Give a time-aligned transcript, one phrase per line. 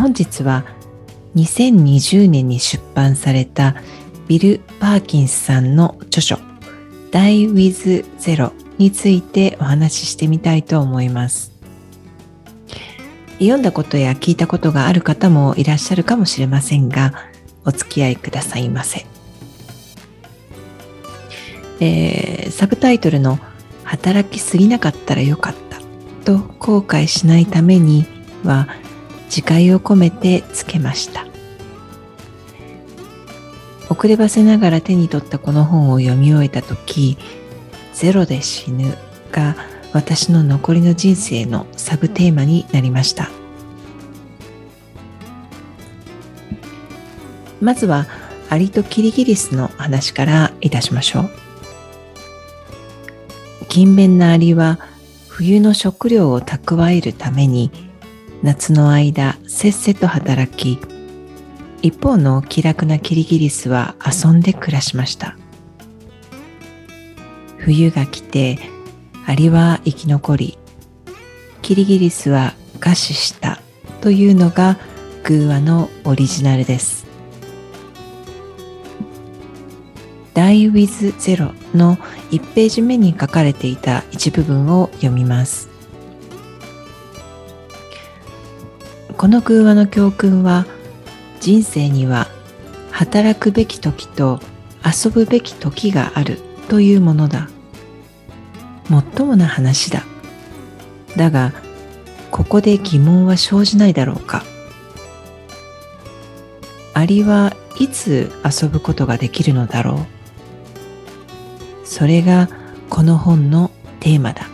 [0.00, 0.64] 本日は
[1.36, 3.76] 2020年に出版された
[4.28, 6.36] ビル・パーキンスさんの著書
[7.12, 11.52] Die with Zero についてお話ししてみたいと思います。
[13.40, 17.12] 読んだことや聞いたことがある方もいらっしゃるかもしれませんが
[17.66, 19.04] お付き合いくださいませ、
[21.80, 23.38] えー、サブタイトルの
[23.84, 25.78] 「働きすぎなかったらよかった」
[26.24, 28.06] と後悔しないために
[28.44, 28.68] は
[29.30, 31.24] 自戒を込めてつけました。
[33.88, 37.16] 遅ればせながら手に取ったこの本を読み終えた時
[37.94, 38.96] 「ゼロで死ぬ」
[39.30, 39.56] が
[39.92, 43.30] 私の残りの人生のサブテーマになりました。
[47.60, 48.06] まずは
[48.48, 51.30] アリとキリギリスの話からいたしましょう。
[53.68, 54.80] 勤勉なアリは
[55.28, 57.70] 冬の食料を蓄えるために
[58.42, 60.78] 夏の間せっせと働き
[61.82, 65.36] 一方の気楽なキリギリスは遊んで暮らしました。
[67.58, 68.58] 冬が来て
[69.26, 70.58] アリは生き残り
[71.60, 73.60] キリギリスは餓死した
[74.00, 74.78] というのが
[75.24, 77.06] 偶話のオリジナルです
[80.34, 81.96] 「Die with Zero」の
[82.30, 85.69] 1ページ目に書かれていた一部分を読みます。
[89.20, 90.64] この空話の教訓は
[91.40, 92.26] 人生には
[92.90, 94.40] 働くべき時と
[94.82, 96.38] 遊ぶべき時がある
[96.70, 97.50] というものだ。
[98.88, 100.04] もっともな話だ。
[101.18, 101.52] だが、
[102.30, 104.42] ここで疑問は生じないだろうか。
[106.94, 110.06] アリはいつ遊ぶことができるのだろ
[111.84, 111.86] う。
[111.86, 112.48] それが
[112.88, 113.70] この本の
[114.00, 114.46] テーマだ。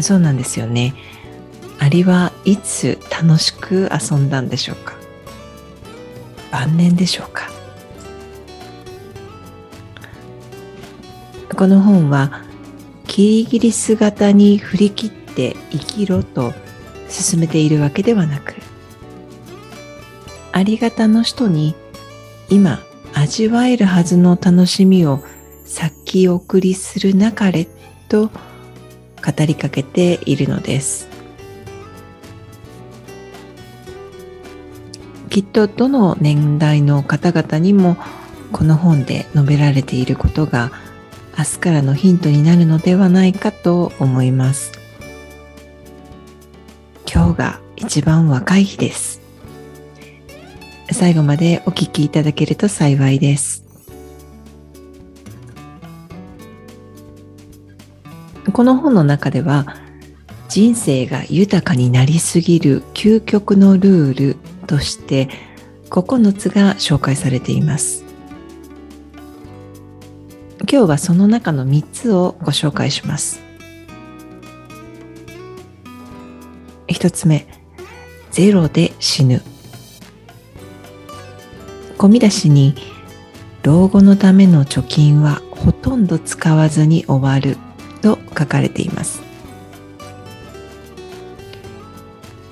[0.00, 0.94] そうなんですよね。
[1.78, 4.94] アリはいつ楽しく遊んだんでしょうか？
[6.50, 7.50] 晩年でしょうか？
[11.56, 12.42] この本は
[13.06, 16.52] キリギリス型に振り切って生きろと
[17.08, 18.54] 進めているわけではなく
[20.52, 21.74] ありがたの人に
[22.50, 22.80] 今
[23.14, 25.20] 味わえるはずの楽しみを
[25.64, 27.66] 先送りするなかれ
[28.08, 28.32] と語
[29.46, 31.08] りかけているのです。
[35.28, 37.96] きっとどの年代の方々にも
[38.52, 40.70] この本で述べられていることが
[41.36, 44.72] 明日からのヒントになるのではないかと思います。
[47.12, 49.20] 今日が一番若い日です。
[50.90, 53.64] 最後までお聞きいただけると幸いです。
[58.52, 59.76] この本の中では
[60.48, 64.36] 人生が豊かになりすぎる究極のルール
[64.68, 65.28] として
[65.90, 68.04] 9つが紹介されています。
[70.70, 73.40] 今日はその中の3つをご紹介します。
[76.88, 77.48] 1つ目
[78.30, 79.42] ゼロで死ぬ。
[81.96, 82.74] 込み出しに
[83.62, 87.56] 老後のための貯金はほとんど使わずに終わる
[88.02, 89.22] と書かれています。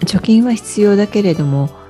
[0.00, 1.86] 貯金は必要だけれども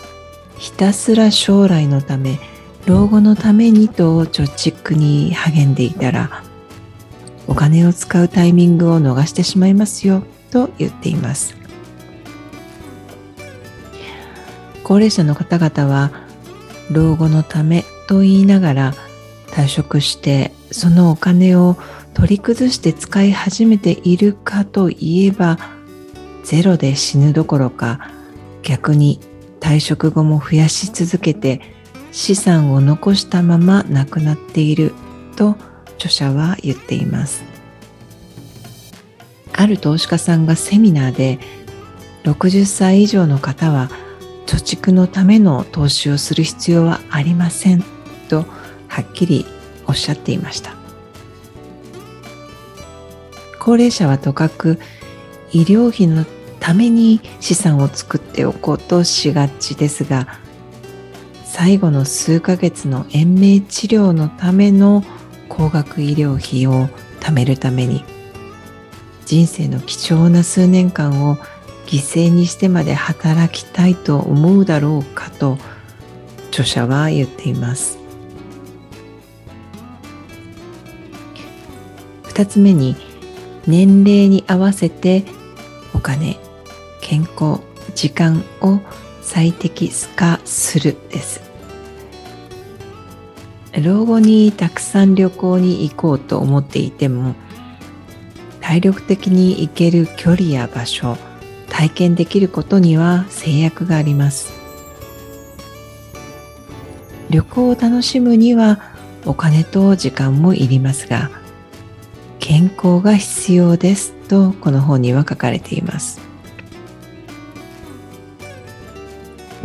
[0.59, 2.39] ひたすら将来のため
[2.87, 6.43] 老後のためにと貯蓄に励んでいたら
[7.47, 11.55] お金を使うタイミングを逃してしまいますよと言っています。
[14.87, 16.13] 高齢者の方々は
[16.93, 18.95] 老後のためと言いながら
[19.49, 21.77] 退職してそのお金を
[22.15, 25.59] 取り崩して使い始めているかといえば
[26.45, 28.13] ゼロで死ぬどころか
[28.63, 29.19] 逆に
[29.67, 31.61] 退職後も増やし続けて
[32.13, 34.93] 資産を残したまま亡くなっている
[35.35, 35.57] と
[35.97, 37.43] 著者は言っています。
[39.53, 41.41] ある投資家さんがセミナーで
[42.23, 43.91] 60歳以上の方は
[44.47, 47.83] 貯蓄のための投資をする必要はありません
[48.29, 48.45] と
[48.87, 49.47] はっきり
[49.89, 50.77] おっしゃっていました。
[53.59, 54.79] 高齢者はとかく
[55.51, 56.25] 医療費の
[56.67, 60.27] ために資産を作っておこうとしがちですが
[61.45, 65.05] 最後の数ヶ月の延命治療のための
[65.49, 66.89] 高額医療費を
[67.21, 68.05] 貯めるために
[69.27, 71.37] 人生の貴重な数年間を
[71.87, 75.59] 犠牲にしてまで働きたいと思うだろうかと
[76.49, 77.97] 著者は言っています。
[82.25, 82.97] 2つ目に
[83.69, 85.23] 年齢に合わせて
[85.95, 86.45] お金。
[87.07, 87.61] 健康
[87.95, 88.81] 時間を
[89.23, 91.41] 最適化するです。
[93.81, 97.37] 老後にたくさん旅行に行こうと思っていても
[98.61, 101.17] 体力的に行ける距離や場所
[101.69, 104.53] 体験できることには制約があります。
[107.31, 108.81] 旅行を楽しむには
[109.25, 111.31] お金と時間もいりますが
[112.41, 116.26] 健康が必要ですとこの本には書かれています。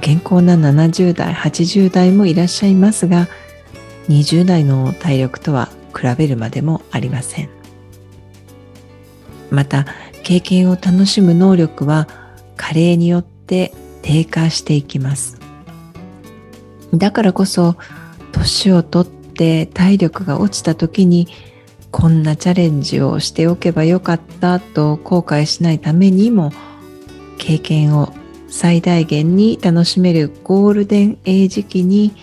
[0.01, 3.27] 健康な70代80代もいらっしゃいますが
[4.09, 7.49] 20代の体力とは比べるまでもありません。
[9.51, 9.85] また
[10.23, 12.07] 経験を楽しむ能力は
[12.55, 15.39] 加齢によって低下していきます。
[16.93, 17.75] だからこそ
[18.31, 21.27] 年をとって体力が落ちた時に
[21.91, 26.51] こんなチャレンジをしておけばよかったと後悔しないためにも
[27.37, 28.13] 経験を
[28.51, 32.13] 最大限に楽しめるゴールデンエイジ期に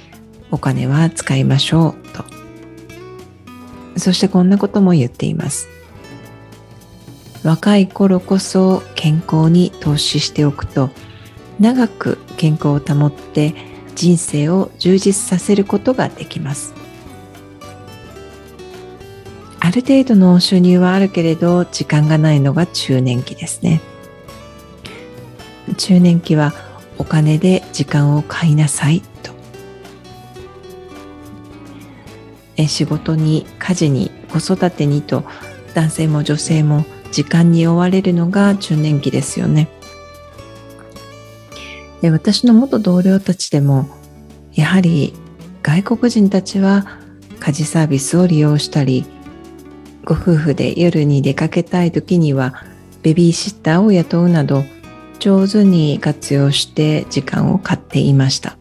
[0.50, 2.25] お金は使いましょうと。
[3.98, 5.69] そしてこんなことも言っています。
[7.42, 10.90] 若い頃こそ健康に投資しておくと
[11.58, 13.54] 長く健康を保って
[13.94, 16.75] 人生を充実させることができます。
[19.60, 23.80] ある程度の収入はあるけれど時間がないのが中年期ですね。
[25.78, 26.52] 中年期は
[26.98, 29.32] お金で時間を買いなさいと。
[32.66, 35.25] 仕事に家事に子育てにと
[35.75, 39.69] 男性も女性も時間に追われるのが中年期ですよね。
[42.02, 43.88] で私の元同僚たちでも
[44.52, 45.14] やはり
[45.62, 46.86] 外国人たちは
[47.40, 49.04] 家事サービスを利用したり
[50.04, 52.62] ご夫婦で夜に出かけたい時には
[53.02, 54.64] ベビーシッターを雇うなど
[55.18, 58.56] 上手に活用して時間を買っていました。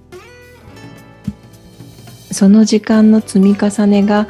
[2.32, 4.28] その時間の積み重ねが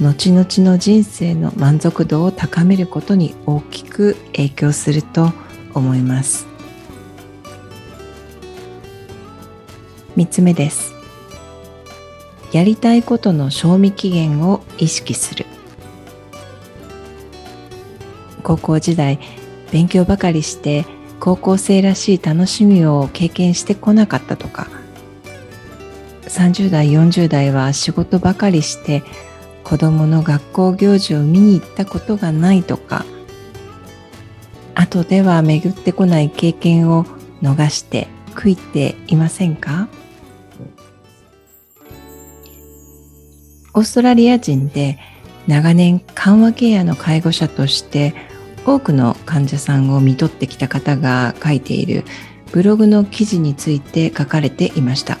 [0.00, 5.32] 後々の人生の満足度を高めることに大きく影響すると
[5.74, 6.46] 思います。
[10.16, 10.94] 3つ目です。
[12.52, 15.46] やりたいことの賞味期限を意識する。
[18.42, 19.18] 高校時代
[19.70, 20.86] 勉強ばかりして
[21.20, 24.68] 高校生らしい楽しみを経験してこなかったとか。
[26.22, 29.02] 30代40代は仕事ばかりして
[29.64, 33.04] 子供の学校行事を見に行ったことがないとか。
[34.74, 37.04] 後では巡ってこない経験を
[37.42, 39.88] 逃して悔いていませんか？
[43.74, 44.98] オーストラリア人で
[45.46, 48.14] 長年緩和ケアの介護者として
[48.68, 52.04] 多くの患者さんを見とってきた方が書いている
[52.52, 55.18] ブログの記事について書かれていました。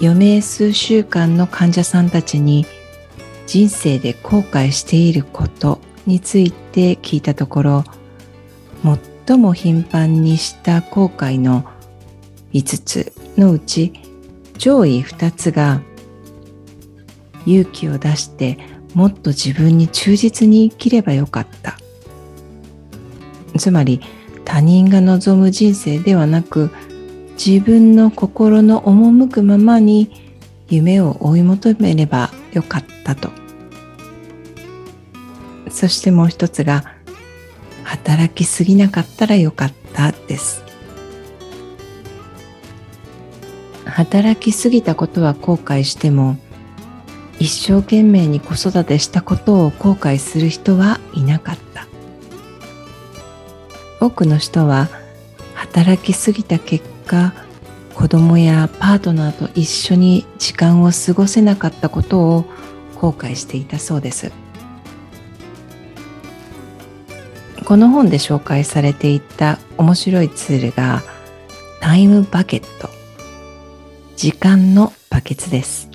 [0.00, 2.66] 余命数週間の患者さんたちに
[3.46, 7.84] 人生で後悔していることについて聞いたところ
[9.26, 11.64] 最も頻繁にした後悔の
[12.52, 13.92] 5つのうち
[14.58, 15.80] 上位2つが
[17.46, 18.58] 勇気を出して
[18.96, 21.76] もっと自分に忠実に生きればよかった。
[23.58, 24.00] つまり
[24.46, 26.70] 他人が望む人生ではなく
[27.32, 30.10] 自分の心の赴くままに
[30.70, 33.30] 夢を追い求めればよかったと。
[35.68, 36.84] そしてもう一つが
[37.84, 40.64] 働きすぎなかったらよかったです。
[43.84, 46.38] 働きすぎたことは後悔しても
[47.38, 51.86] 一生懸命に子育てしたことを後悔する人はいなかった。
[54.00, 54.88] 多くの人は
[55.54, 57.32] 働きすぎた結果
[57.94, 62.44] 子供やパートナーと一緒に時間を過ごせなかったことを
[63.00, 64.32] 後悔していたそうです。
[67.64, 71.02] この本で紹介されていた面白いツールが
[71.80, 72.90] タイムバケット。
[74.14, 75.85] 時間のバケツです。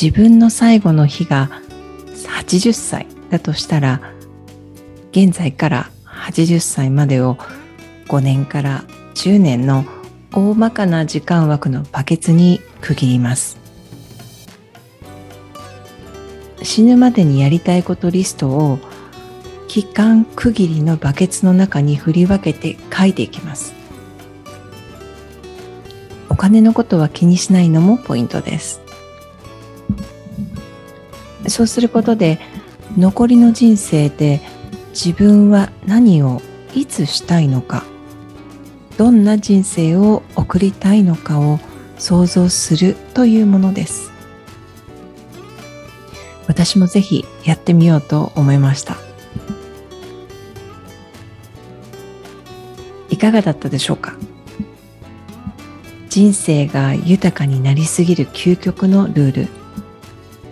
[0.00, 1.50] 自分の最後の日が
[2.38, 4.00] 80歳だとしたら
[5.10, 7.36] 現在から80歳までを
[8.08, 9.84] 5年から10年の
[10.32, 13.58] 大まかな時間枠のバケツに区切ります。
[16.62, 18.78] 死ぬまでにやりたいことリストを
[19.68, 23.74] 期間区切りのバケツの中に振り分けて書いていきます。
[26.30, 28.80] お金のことは気にしないのもポイントです。
[31.50, 32.38] そうすることで
[32.96, 34.40] 残りの人生で
[34.90, 36.40] 自分は何を
[36.74, 37.84] いつしたいのか
[38.96, 41.58] どんな人生を送りたいのかを
[41.98, 44.10] 想像するというものです。
[46.46, 48.96] 私もぜひやってみようと思いました。
[53.08, 54.16] いかがだったでしょうか？
[56.08, 59.59] 人生が豊かになりすぎる究極のルール。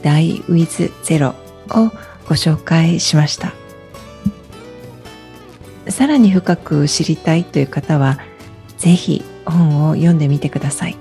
[0.02, 1.34] Die with Zero
[1.70, 1.90] を
[2.28, 3.52] ご紹介しました。
[5.88, 8.18] さらに深く知りたいという方は
[8.76, 10.96] ぜひ本を読んでみてください。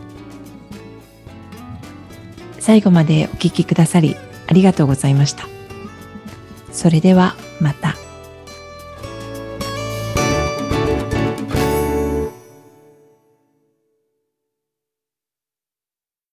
[2.60, 4.16] 最後までお聞きくださり
[4.48, 5.48] ありがとうございました。
[6.72, 8.07] それではまた。